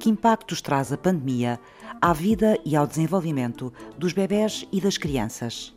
Que 0.00 0.08
impactos 0.08 0.62
traz 0.62 0.90
a 0.94 0.96
pandemia 0.96 1.60
à 2.00 2.14
vida 2.14 2.58
e 2.64 2.74
ao 2.74 2.86
desenvolvimento 2.86 3.70
dos 3.98 4.14
bebés 4.14 4.66
e 4.72 4.80
das 4.80 4.96
crianças? 4.96 5.74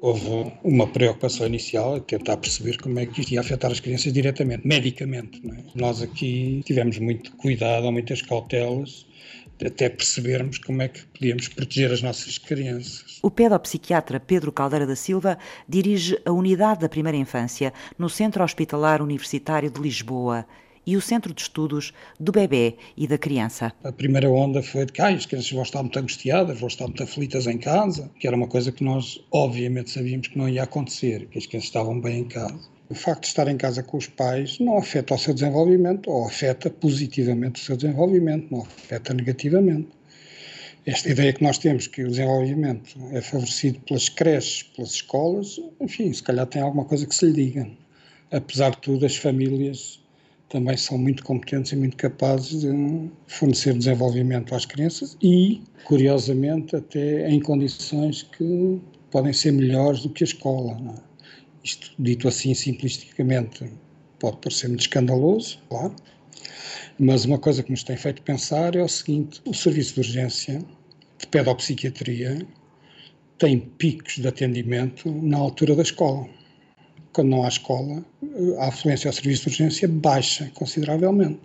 houve 0.00 0.52
uma 0.64 0.86
preocupação 0.86 1.46
inicial 1.46 1.96
a 1.96 2.00
tentar 2.00 2.36
perceber 2.36 2.78
como 2.78 2.98
é 2.98 3.06
que 3.06 3.20
isto 3.20 3.32
ia 3.32 3.40
afetar 3.40 3.70
as 3.70 3.80
crianças 3.80 4.12
diretamente, 4.12 4.66
medicamente. 4.66 5.40
É? 5.46 5.62
Nós 5.74 6.02
aqui 6.02 6.62
tivemos 6.64 6.98
muito 6.98 7.32
cuidado, 7.36 7.90
muitas 7.92 8.22
cautelas, 8.22 9.06
até 9.68 9.88
percebermos 9.88 10.58
como 10.58 10.82
é 10.82 10.88
que 10.88 11.04
podíamos 11.06 11.48
proteger 11.48 11.92
as 11.92 12.02
nossas 12.02 12.38
crianças. 12.38 13.18
O 13.22 13.30
pedopsiquiatra 13.30 14.18
Pedro 14.18 14.52
Caldeira 14.52 14.86
da 14.86 14.96
Silva 14.96 15.38
dirige 15.68 16.18
a 16.24 16.32
unidade 16.32 16.80
da 16.80 16.88
primeira 16.88 17.18
infância 17.18 17.72
no 17.98 18.08
Centro 18.08 18.42
Hospitalar 18.42 19.02
Universitário 19.02 19.70
de 19.70 19.80
Lisboa 19.80 20.46
e 20.86 20.96
o 20.96 21.00
Centro 21.00 21.32
de 21.32 21.42
Estudos 21.42 21.92
do 22.18 22.32
Bebê 22.32 22.76
e 22.96 23.06
da 23.06 23.18
Criança. 23.18 23.72
A 23.84 23.92
primeira 23.92 24.28
onda 24.28 24.62
foi 24.62 24.86
de 24.86 24.92
que 24.92 25.02
ah, 25.02 25.08
as 25.08 25.26
crianças 25.26 25.52
vão 25.52 25.62
estar 25.62 25.82
muito 25.82 25.98
angustiadas, 25.98 26.58
vão 26.58 26.68
estar 26.68 26.86
muito 26.86 27.02
aflitas 27.02 27.46
em 27.46 27.58
casa, 27.58 28.10
que 28.18 28.26
era 28.26 28.36
uma 28.36 28.48
coisa 28.48 28.72
que 28.72 28.82
nós 28.82 29.22
obviamente 29.30 29.90
sabíamos 29.90 30.28
que 30.28 30.38
não 30.38 30.48
ia 30.48 30.62
acontecer, 30.62 31.26
que 31.26 31.38
as 31.38 31.46
crianças 31.46 31.68
estavam 31.68 32.00
bem 32.00 32.20
em 32.20 32.24
casa. 32.24 32.79
O 32.90 32.94
facto 32.94 33.22
de 33.22 33.28
estar 33.28 33.46
em 33.46 33.56
casa 33.56 33.84
com 33.84 33.96
os 33.96 34.08
pais 34.08 34.58
não 34.58 34.76
afeta 34.76 35.14
o 35.14 35.18
seu 35.18 35.32
desenvolvimento, 35.32 36.10
ou 36.10 36.26
afeta 36.26 36.68
positivamente 36.68 37.62
o 37.62 37.64
seu 37.64 37.76
desenvolvimento, 37.76 38.50
não 38.50 38.62
afeta 38.62 39.14
negativamente. 39.14 39.88
Esta 40.84 41.08
ideia 41.08 41.32
que 41.32 41.40
nós 41.40 41.56
temos 41.56 41.86
que 41.86 42.02
o 42.02 42.10
desenvolvimento 42.10 42.96
é 43.12 43.20
favorecido 43.20 43.78
pelas 43.82 44.08
creches, 44.08 44.64
pelas 44.64 44.90
escolas, 44.90 45.60
enfim, 45.80 46.12
se 46.12 46.20
calhar 46.20 46.44
tem 46.48 46.62
alguma 46.62 46.84
coisa 46.84 47.06
que 47.06 47.14
se 47.14 47.26
lhe 47.26 47.32
diga. 47.32 47.70
Apesar 48.32 48.70
de 48.70 48.78
tudo, 48.78 49.06
as 49.06 49.14
famílias 49.14 50.02
também 50.48 50.76
são 50.76 50.98
muito 50.98 51.22
competentes 51.22 51.70
e 51.70 51.76
muito 51.76 51.96
capazes 51.96 52.62
de 52.62 53.08
fornecer 53.28 53.72
desenvolvimento 53.72 54.52
às 54.52 54.66
crianças 54.66 55.16
e, 55.22 55.62
curiosamente, 55.84 56.74
até 56.74 57.30
em 57.30 57.38
condições 57.38 58.24
que 58.24 58.80
podem 59.12 59.32
ser 59.32 59.52
melhores 59.52 60.02
do 60.02 60.10
que 60.10 60.24
a 60.24 60.26
escola. 60.26 60.76
É? 61.06 61.09
Isto, 61.62 61.92
dito 61.98 62.28
assim 62.28 62.54
simplisticamente, 62.54 63.70
pode 64.18 64.38
parecer 64.38 64.68
muito 64.68 64.80
escandaloso, 64.80 65.58
claro, 65.68 65.94
mas 66.98 67.24
uma 67.24 67.38
coisa 67.38 67.62
que 67.62 67.70
nos 67.70 67.82
tem 67.82 67.96
feito 67.96 68.22
pensar 68.22 68.74
é 68.74 68.82
o 68.82 68.88
seguinte: 68.88 69.40
o 69.44 69.54
serviço 69.54 69.94
de 69.94 70.00
urgência 70.00 70.64
de 71.18 71.26
pedopsiquiatria 71.26 72.46
tem 73.38 73.58
picos 73.58 74.16
de 74.16 74.28
atendimento 74.28 75.10
na 75.10 75.38
altura 75.38 75.74
da 75.74 75.82
escola 75.82 76.28
quando 77.12 77.28
não 77.28 77.44
há 77.44 77.48
escola, 77.48 78.04
a 78.58 78.68
afluência 78.68 79.08
ao 79.08 79.12
serviço 79.12 79.44
de 79.44 79.48
urgência 79.50 79.88
baixa 79.88 80.50
consideravelmente. 80.54 81.40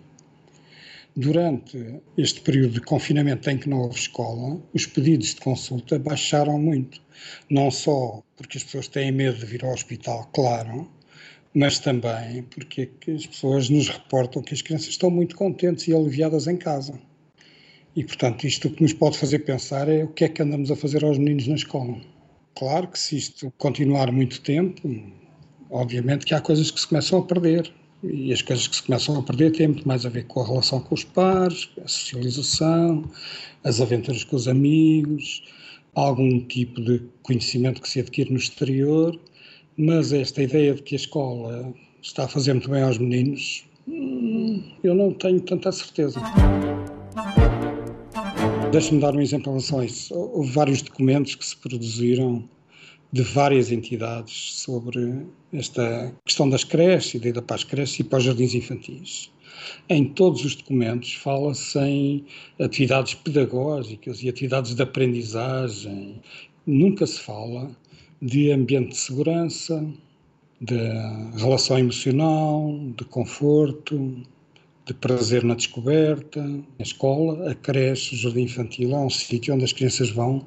Durante 1.18 2.02
este 2.18 2.42
período 2.42 2.74
de 2.74 2.80
confinamento 2.82 3.48
em 3.48 3.56
que 3.56 3.70
não 3.70 3.80
houve 3.80 3.98
escola, 3.98 4.60
os 4.74 4.84
pedidos 4.84 5.34
de 5.34 5.40
consulta 5.40 5.98
baixaram 5.98 6.58
muito. 6.58 7.00
Não 7.48 7.70
só 7.70 8.22
porque 8.36 8.58
as 8.58 8.64
pessoas 8.64 8.86
têm 8.86 9.10
medo 9.10 9.38
de 9.38 9.46
vir 9.46 9.64
ao 9.64 9.72
hospital, 9.72 10.28
claro, 10.34 10.86
mas 11.54 11.78
também 11.78 12.42
porque 12.42 12.90
as 13.08 13.26
pessoas 13.26 13.70
nos 13.70 13.88
reportam 13.88 14.42
que 14.42 14.52
as 14.52 14.60
crianças 14.60 14.88
estão 14.88 15.10
muito 15.10 15.36
contentes 15.36 15.88
e 15.88 15.94
aliviadas 15.94 16.46
em 16.46 16.56
casa. 16.58 17.00
E, 17.96 18.04
portanto, 18.04 18.46
isto 18.46 18.68
o 18.68 18.70
que 18.70 18.82
nos 18.82 18.92
pode 18.92 19.16
fazer 19.16 19.38
pensar 19.38 19.88
é 19.88 20.04
o 20.04 20.08
que 20.08 20.24
é 20.24 20.28
que 20.28 20.42
andamos 20.42 20.70
a 20.70 20.76
fazer 20.76 21.02
aos 21.02 21.16
meninos 21.16 21.46
na 21.46 21.54
escola. 21.54 21.98
Claro 22.54 22.88
que 22.88 22.98
se 22.98 23.16
isto 23.16 23.50
continuar 23.56 24.12
muito 24.12 24.42
tempo, 24.42 24.86
obviamente 25.70 26.26
que 26.26 26.34
há 26.34 26.42
coisas 26.42 26.70
que 26.70 26.78
se 26.78 26.86
começam 26.86 27.20
a 27.20 27.22
perder. 27.24 27.72
E 28.02 28.32
as 28.32 28.42
coisas 28.42 28.66
que 28.68 28.76
se 28.76 28.82
começam 28.82 29.18
a 29.18 29.22
perder 29.22 29.52
têm 29.52 29.68
muito 29.68 29.88
mais 29.88 30.04
a 30.04 30.08
ver 30.08 30.26
com 30.26 30.40
a 30.40 30.46
relação 30.46 30.80
com 30.80 30.94
os 30.94 31.02
pares, 31.02 31.68
a 31.82 31.88
socialização, 31.88 33.04
as 33.64 33.80
aventuras 33.80 34.22
com 34.22 34.36
os 34.36 34.46
amigos, 34.46 35.42
algum 35.94 36.40
tipo 36.40 36.80
de 36.80 37.02
conhecimento 37.22 37.80
que 37.80 37.88
se 37.88 38.00
adquire 38.00 38.30
no 38.30 38.36
exterior. 38.36 39.18
Mas 39.76 40.12
esta 40.12 40.42
ideia 40.42 40.74
de 40.74 40.82
que 40.82 40.94
a 40.94 40.96
escola 40.96 41.74
está 42.02 42.24
a 42.24 42.28
fazer 42.28 42.52
muito 42.52 42.70
bem 42.70 42.82
aos 42.82 42.98
meninos, 42.98 43.64
hum, 43.88 44.62
eu 44.82 44.94
não 44.94 45.12
tenho 45.12 45.40
tanta 45.40 45.72
certeza. 45.72 46.20
Deixa-me 48.70 49.00
dar 49.00 49.14
um 49.14 49.20
exemplo 49.20 49.48
em 49.48 49.54
relação 49.54 49.80
a 49.80 49.84
isso. 49.84 50.14
Houve 50.14 50.50
vários 50.50 50.82
documentos 50.82 51.34
que 51.34 51.46
se 51.46 51.56
produziram 51.56 52.48
de 53.16 53.22
várias 53.22 53.72
entidades 53.72 54.60
sobre 54.60 55.24
esta 55.50 56.14
questão 56.26 56.50
das 56.50 56.64
creches, 56.64 57.14
e 57.14 57.18
da 57.18 57.28
ida 57.30 57.42
para 57.42 57.56
as 57.56 57.64
creches 57.64 57.98
e 57.98 58.04
para 58.04 58.18
os 58.18 58.24
jardins 58.24 58.54
infantis. 58.54 59.32
Em 59.88 60.04
todos 60.04 60.44
os 60.44 60.54
documentos 60.54 61.14
fala-se 61.14 61.78
em 61.78 62.26
atividades 62.60 63.14
pedagógicas 63.14 64.22
e 64.22 64.28
atividades 64.28 64.74
de 64.74 64.82
aprendizagem. 64.82 66.20
Nunca 66.66 67.06
se 67.06 67.18
fala 67.18 67.70
de 68.20 68.50
ambiente 68.50 68.90
de 68.90 68.98
segurança, 68.98 69.82
de 70.60 70.76
relação 71.38 71.78
emocional, 71.78 72.78
de 72.98 73.04
conforto, 73.06 74.22
de 74.84 74.92
prazer 74.92 75.42
na 75.42 75.54
descoberta. 75.54 76.44
A 76.78 76.82
escola, 76.82 77.50
a 77.50 77.54
creche, 77.54 78.14
o 78.14 78.18
jardim 78.18 78.42
infantil 78.42 78.92
é 78.92 78.98
um 78.98 79.08
sítio 79.08 79.54
onde 79.54 79.64
as 79.64 79.72
crianças 79.72 80.10
vão 80.10 80.46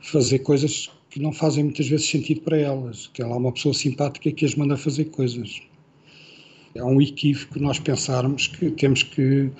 fazer 0.00 0.40
coisas 0.40 0.90
que 1.18 1.22
não 1.24 1.32
fazem 1.32 1.64
muitas 1.64 1.88
vezes 1.88 2.08
sentido 2.08 2.42
para 2.42 2.56
elas, 2.56 3.08
que 3.08 3.20
ela 3.20 3.34
é 3.34 3.38
uma 3.38 3.50
pessoa 3.50 3.74
simpática 3.74 4.30
que 4.30 4.44
as 4.44 4.54
manda 4.54 4.76
fazer 4.76 5.06
coisas. 5.06 5.60
É 6.78 6.84
um 6.84 7.02
equívoco 7.02 7.58
nós 7.58 7.80
pensarmos 7.80 8.46
que 8.46 8.70
temos 8.70 9.02
que 9.02 9.50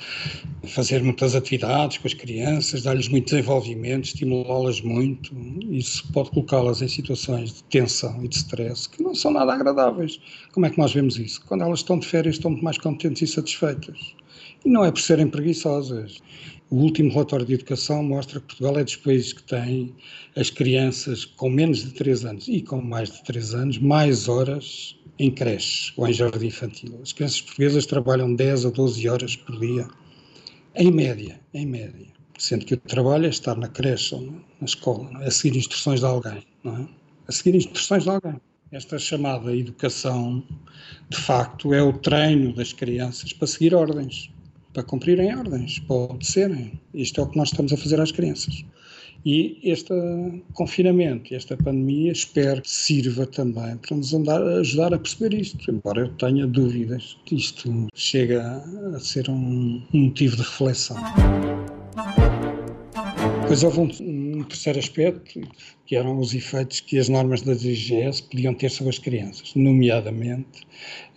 fazer 0.62 1.02
muitas 1.02 1.34
atividades 1.34 1.98
com 1.98 2.06
as 2.06 2.14
crianças, 2.14 2.84
dar-lhes 2.84 3.08
muito 3.08 3.24
desenvolvimento, 3.24 4.04
estimulá-las 4.04 4.80
muito. 4.80 5.34
Isso 5.68 6.06
pode 6.12 6.30
colocá-las 6.30 6.80
em 6.80 6.86
situações 6.86 7.54
de 7.54 7.64
tensão 7.64 8.24
e 8.24 8.28
de 8.28 8.36
stress 8.36 8.88
que 8.88 9.02
não 9.02 9.16
são 9.16 9.32
nada 9.32 9.52
agradáveis. 9.52 10.20
Como 10.52 10.64
é 10.64 10.70
que 10.70 10.78
nós 10.78 10.92
vemos 10.92 11.18
isso? 11.18 11.42
Quando 11.44 11.64
elas 11.64 11.80
estão 11.80 11.98
de 11.98 12.06
férias, 12.06 12.36
estão 12.36 12.52
muito 12.52 12.62
mais 12.62 12.78
contentes 12.78 13.22
e 13.22 13.26
satisfeitas. 13.26 14.14
E 14.64 14.70
não 14.70 14.84
é 14.84 14.92
por 14.92 15.00
serem 15.00 15.26
preguiçosas. 15.26 16.22
O 16.70 16.76
último 16.76 17.10
relatório 17.10 17.46
de 17.46 17.54
educação 17.54 18.00
mostra 18.04 18.38
que 18.38 18.46
Portugal 18.46 18.78
é 18.78 18.84
dos 18.84 18.94
países 18.94 19.32
que 19.32 19.42
tem 19.42 19.92
as 20.36 20.50
crianças 20.50 21.24
com 21.24 21.50
menos 21.50 21.82
de 21.82 21.90
3 21.94 22.24
anos 22.26 22.46
e 22.46 22.60
com 22.60 22.80
mais 22.80 23.10
de 23.10 23.24
3 23.24 23.54
anos 23.54 23.78
mais 23.78 24.28
horas 24.28 24.97
em 25.18 25.30
creche 25.30 25.92
ou 25.96 26.06
em 26.06 26.12
jardim 26.12 26.46
infantil. 26.46 26.98
As 27.02 27.12
crianças 27.12 27.40
portuguesas 27.40 27.86
trabalham 27.86 28.34
10 28.34 28.66
a 28.66 28.70
12 28.70 29.08
horas 29.08 29.36
por 29.36 29.58
dia, 29.58 29.88
em 30.74 30.90
média, 30.90 31.40
em 31.52 31.66
média. 31.66 32.06
Sendo 32.38 32.64
que 32.64 32.74
o 32.74 32.76
trabalho 32.76 33.26
é 33.26 33.28
estar 33.28 33.56
na 33.56 33.68
creche 33.68 34.14
ou 34.14 34.22
na 34.60 34.64
escola, 34.64 35.10
é? 35.22 35.26
a 35.26 35.30
seguir 35.30 35.58
instruções 35.58 36.00
de 36.00 36.06
alguém, 36.06 36.42
não 36.62 36.76
é? 36.76 36.88
A 37.26 37.32
seguir 37.32 37.56
instruções 37.56 38.04
de 38.04 38.10
alguém. 38.10 38.40
Esta 38.70 38.98
chamada 38.98 39.56
educação, 39.56 40.44
de 41.08 41.16
facto, 41.16 41.72
é 41.74 41.82
o 41.82 41.92
treino 41.92 42.52
das 42.52 42.72
crianças 42.72 43.32
para 43.32 43.46
seguir 43.46 43.74
ordens 43.74 44.30
para 44.78 44.82
cumprirem 44.82 45.34
ordens, 45.34 45.80
para 45.80 45.96
obedecerem. 45.96 46.80
Isto 46.94 47.20
é 47.20 47.24
o 47.24 47.26
que 47.26 47.36
nós 47.36 47.48
estamos 47.48 47.72
a 47.72 47.76
fazer 47.76 48.00
às 48.00 48.12
crianças. 48.12 48.64
E 49.30 49.58
este 49.62 49.92
confinamento, 50.54 51.34
esta 51.34 51.54
pandemia, 51.54 52.12
espero 52.12 52.62
que 52.62 52.70
sirva 52.70 53.26
também 53.26 53.76
para 53.76 53.94
nos 53.94 54.14
andar, 54.14 54.40
ajudar 54.42 54.94
a 54.94 54.98
perceber 54.98 55.38
isto, 55.38 55.70
embora 55.70 56.00
eu 56.00 56.08
tenha 56.14 56.46
dúvidas 56.46 57.18
isto 57.30 57.88
chega 57.94 58.64
a 58.96 58.98
ser 58.98 59.28
um, 59.28 59.82
um 59.92 60.04
motivo 60.04 60.34
de 60.34 60.40
reflexão. 60.40 60.96
Depois 63.42 63.62
houve 63.64 63.80
um, 63.80 64.38
um, 64.38 64.44
terceiro 64.44 64.78
aspecto, 64.78 65.42
que 65.84 65.94
eram 65.94 66.18
os 66.18 66.32
efeitos 66.32 66.80
que 66.80 66.98
as 66.98 67.10
normas 67.10 67.42
da 67.42 67.52
DGS 67.52 68.22
podiam 68.22 68.54
ter 68.54 68.70
sobre 68.70 68.94
as 68.94 68.98
crianças, 68.98 69.52
nomeadamente 69.54 70.66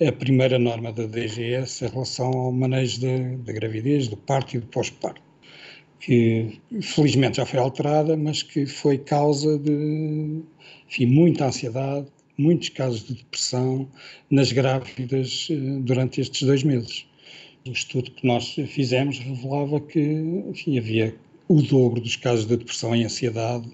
a 0.06 0.12
primeira 0.12 0.60
norma 0.60 0.92
da 0.92 1.06
DGS 1.06 1.86
em 1.86 1.88
relação 1.88 2.28
ao 2.28 2.52
manejo 2.52 3.00
da 3.38 3.54
gravidez, 3.54 4.10
do 4.10 4.18
parto 4.18 4.58
e 4.58 4.60
do 4.60 4.68
pós-parto, 4.68 5.31
que 6.02 6.60
felizmente 6.82 7.38
já 7.38 7.46
foi 7.46 7.60
alterada, 7.60 8.18
mas 8.18 8.42
que 8.44 8.66
foi 8.66 8.98
causa 8.98 9.58
de 9.58 10.42
enfim, 10.88 11.06
muita 11.06 11.46
ansiedade, 11.46 12.08
muitos 12.38 12.70
casos 12.70 13.06
de 13.06 13.14
depressão 13.14 13.88
nas 14.30 14.52
grávidas 14.52 15.48
eh, 15.50 15.56
durante 15.82 16.20
estes 16.20 16.42
dois 16.42 16.64
meses. 16.64 17.06
O 17.66 17.72
estudo 17.72 18.10
que 18.12 18.26
nós 18.26 18.56
fizemos 18.68 19.20
revelava 19.20 19.80
que 19.80 20.00
enfim, 20.00 20.80
havia 20.80 21.16
o 21.48 21.62
dobro 21.62 22.02
dos 22.02 22.16
casos 22.16 22.48
de 22.48 22.58
depressão 22.58 22.96
e 22.96 23.04
ansiedade 23.04 23.70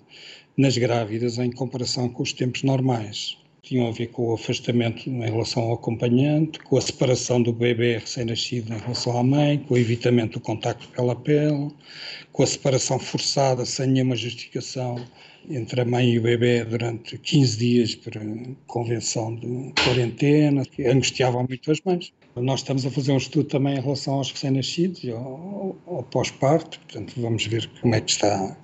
nas 0.58 0.78
grávidas 0.78 1.38
em 1.38 1.50
comparação 1.52 2.10
com 2.10 2.24
os 2.24 2.34
tempos 2.34 2.64
normais. 2.64 3.38
Tinham 3.68 3.88
a 3.88 3.92
ver 3.92 4.08
com 4.08 4.30
o 4.30 4.34
afastamento 4.34 5.10
em 5.10 5.20
relação 5.20 5.64
ao 5.64 5.74
acompanhante, 5.74 6.60
com 6.60 6.78
a 6.78 6.82
separação 6.82 7.42
do 7.42 7.52
bebê 7.52 7.98
recém-nascido 7.98 8.74
em 8.74 8.78
relação 8.78 9.18
à 9.18 9.24
mãe, 9.24 9.58
com 9.58 9.74
o 9.74 9.78
evitamento 9.78 10.40
do 10.40 10.40
contacto 10.40 10.88
pela 10.90 11.16
pele, 11.16 11.70
com 12.32 12.44
a 12.44 12.48
separação 12.48 12.98
forçada 12.98 13.66
sem 13.66 13.88
nenhuma 13.88 14.16
justificação 14.16 15.04
entre 15.50 15.82
a 15.82 15.86
mãe 15.86 16.12
e 16.12 16.20
o 16.20 16.22
bebê 16.22 16.64
durante 16.64 17.18
15 17.18 17.58
dias 17.58 17.96
por 17.96 18.14
convenção 18.68 19.36
de 19.36 19.74
quarentena, 19.84 20.64
que 20.66 20.86
angustiavam 20.86 21.46
muito 21.48 21.70
as 21.70 21.82
mães. 21.82 22.14
Nós 22.36 22.62
estamos 22.62 22.86
a 22.86 22.92
fazer 22.92 23.12
um 23.12 23.18
estudo 23.18 23.50
também 23.50 23.78
em 23.78 23.82
relação 23.82 24.16
aos 24.16 24.32
recém-nascidos 24.32 25.04
e 25.04 25.12
ao, 25.12 25.76
ao 25.88 26.04
pós-parto, 26.04 26.80
portanto 26.80 27.14
vamos 27.18 27.46
ver 27.46 27.70
como 27.82 27.96
é 27.96 28.02
que 28.02 28.12
está 28.12 28.58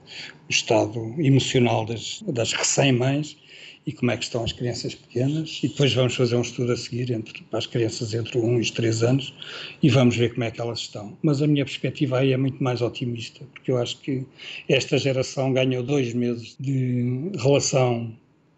o 0.47 0.51
estado 0.51 1.15
emocional 1.17 1.85
das, 1.85 2.23
das 2.27 2.53
recém-mães 2.53 3.37
e 3.85 3.91
como 3.91 4.11
é 4.11 4.17
que 4.17 4.23
estão 4.23 4.43
as 4.43 4.51
crianças 4.51 4.95
pequenas 4.95 5.59
e 5.63 5.67
depois 5.67 5.93
vamos 5.93 6.15
fazer 6.15 6.35
um 6.35 6.41
estudo 6.41 6.71
a 6.71 6.77
seguir 6.77 7.11
entre, 7.11 7.43
para 7.43 7.59
as 7.59 7.65
crianças 7.65 8.13
entre 8.13 8.39
1 8.39 8.57
e 8.57 8.61
os 8.61 8.71
3 8.71 9.03
anos 9.03 9.33
e 9.81 9.89
vamos 9.89 10.15
ver 10.15 10.33
como 10.33 10.43
é 10.43 10.51
que 10.51 10.61
elas 10.61 10.79
estão. 10.79 11.17
Mas 11.21 11.41
a 11.41 11.47
minha 11.47 11.65
perspectiva 11.65 12.19
aí 12.19 12.31
é 12.31 12.37
muito 12.37 12.63
mais 12.63 12.81
otimista, 12.81 13.45
porque 13.53 13.71
eu 13.71 13.77
acho 13.77 13.99
que 13.99 14.25
esta 14.69 14.97
geração 14.97 15.51
ganhou 15.51 15.83
dois 15.83 16.13
meses 16.13 16.55
de 16.59 17.31
relação 17.37 18.15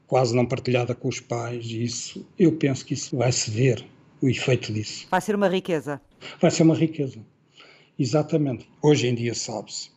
quase 0.07 0.35
não 0.35 0.45
partilhada 0.45 0.93
com 0.93 1.07
os 1.07 1.19
pais 1.19 1.65
e 1.65 1.83
isso, 1.83 2.25
eu 2.37 2.51
penso 2.51 2.85
que 2.85 2.93
isso 2.93 3.17
vai 3.17 3.31
se 3.31 3.49
ver, 3.49 3.83
o 4.21 4.29
efeito 4.29 4.73
disso. 4.73 5.07
Vai 5.09 5.21
ser 5.21 5.35
uma 5.35 5.47
riqueza. 5.47 6.01
Vai 6.39 6.51
ser 6.51 6.63
uma 6.63 6.75
riqueza, 6.75 7.19
exatamente. 7.97 8.67
Hoje 8.81 9.07
em 9.07 9.15
dia 9.15 9.33
sabe-se 9.33 9.89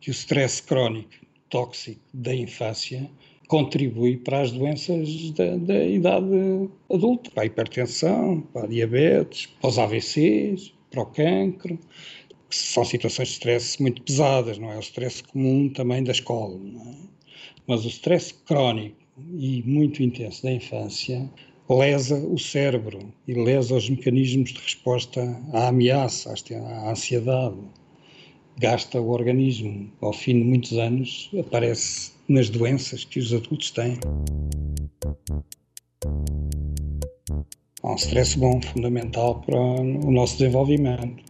que 0.00 0.10
o 0.10 0.12
stress 0.12 0.62
crónico 0.62 1.12
tóxico 1.48 2.00
da 2.12 2.34
infância 2.34 3.10
contribui 3.48 4.16
para 4.16 4.40
as 4.40 4.52
doenças 4.52 5.30
da, 5.32 5.56
da 5.56 5.84
idade 5.84 6.68
adulta, 6.90 7.30
para 7.30 7.42
a 7.42 7.46
hipertensão, 7.46 8.40
para 8.52 8.64
a 8.64 8.68
diabetes, 8.68 9.46
para 9.60 9.68
os 9.68 9.78
AVCs, 9.78 10.72
para 10.90 11.02
o 11.02 11.06
cancro, 11.06 11.78
são 12.50 12.84
situações 12.84 13.28
de 13.28 13.34
stress 13.34 13.82
muito 13.82 14.02
pesadas, 14.02 14.58
não 14.58 14.70
é? 14.70 14.76
O 14.76 14.80
stress 14.80 15.22
comum 15.22 15.68
também 15.68 16.04
da 16.04 16.12
escola, 16.12 16.56
é? 16.56 16.94
Mas 17.66 17.84
o 17.84 17.88
stress 17.88 18.32
crónico 18.32 18.96
e 19.36 19.62
muito 19.64 20.02
intenso 20.02 20.42
da 20.42 20.52
infância 20.52 21.28
lesa 21.68 22.16
o 22.16 22.38
cérebro 22.38 23.12
e 23.26 23.32
lesa 23.32 23.74
os 23.74 23.88
mecanismos 23.88 24.52
de 24.52 24.60
resposta 24.60 25.22
à 25.52 25.68
ameaça, 25.68 26.32
à 26.32 26.90
ansiedade. 26.90 27.56
Gasta 28.58 29.00
o 29.00 29.10
organismo. 29.10 29.90
Ao 30.00 30.12
fim 30.12 30.34
de 30.34 30.44
muitos 30.44 30.72
anos, 30.78 31.30
aparece 31.38 32.12
nas 32.28 32.48
doenças 32.48 33.04
que 33.04 33.18
os 33.18 33.32
adultos 33.32 33.70
têm. 33.70 33.98
Há 37.82 37.92
um 37.92 37.96
stress 37.96 38.38
bom, 38.38 38.60
fundamental 38.62 39.40
para 39.42 39.58
o 39.58 40.10
nosso 40.10 40.38
desenvolvimento, 40.38 41.22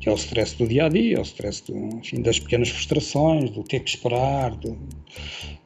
que 0.00 0.08
é 0.08 0.12
o 0.12 0.14
stress 0.14 0.56
do 0.56 0.66
dia 0.66 0.86
a 0.86 0.88
dia, 0.88 1.18
o 1.18 1.22
stress 1.22 1.64
do, 1.66 1.76
enfim, 1.98 2.22
das 2.22 2.38
pequenas 2.38 2.68
frustrações, 2.68 3.50
do 3.50 3.64
ter 3.64 3.80
que 3.80 3.90
esperar, 3.90 4.54
do 4.56 4.78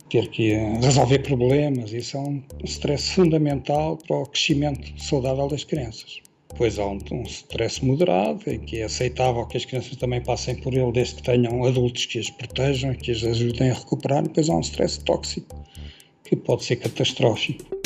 ter 0.09 0.29
que 0.29 0.53
resolver 0.81 1.19
problemas. 1.21 1.93
Isso 1.93 2.17
é 2.17 2.21
um 2.21 2.43
stress 2.65 3.13
fundamental 3.13 3.99
para 3.99 4.17
o 4.17 4.27
crescimento 4.27 4.93
saudável 5.03 5.49
das 5.49 5.65
crianças. 5.65 6.21
Depois 6.53 6.79
há 6.79 6.87
um, 6.87 6.99
um 7.11 7.23
stress 7.23 7.85
moderado, 7.85 8.43
em 8.47 8.61
que 8.61 8.79
é 8.79 8.85
aceitável 8.85 9.47
que 9.47 9.57
as 9.57 9.65
crianças 9.65 9.97
também 9.97 10.23
passem 10.23 10.55
por 10.55 10.75
ele, 10.75 10.93
desde 10.93 11.17
que 11.17 11.23
tenham 11.23 11.65
adultos 11.65 12.07
que 12.07 12.19
as 12.19 12.31
protejam, 12.31 12.95
que 12.95 13.11
as 13.11 13.25
ajudem 13.25 13.71
a 13.71 13.75
recuperar. 13.75 14.23
Depois 14.23 14.49
há 14.49 14.55
um 14.55 14.61
stress 14.61 15.03
tóxico, 15.03 15.57
que 16.25 16.37
pode 16.37 16.65
ser 16.65 16.77
catastrófico. 16.77 17.82